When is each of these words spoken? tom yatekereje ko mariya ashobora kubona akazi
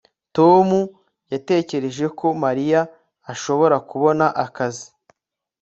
tom 0.35 0.67
yatekereje 1.33 2.05
ko 2.19 2.27
mariya 2.43 2.81
ashobora 3.33 3.75
kubona 3.89 4.25
akazi 4.45 4.87